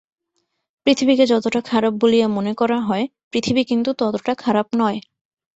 পৃথিবীকে 0.85 1.25
যতটা 1.25 1.59
খারাপ 1.61 1.93
বলিয়া 1.93 2.27
মনে 2.27 2.53
করা 2.53 2.77
হয়, 2.79 3.05
পৃথিবী 3.31 3.61
কিন্তু 3.63 3.89
ততটা 3.93 4.33
খারাপ 4.35 4.67
নয়। 4.75 4.97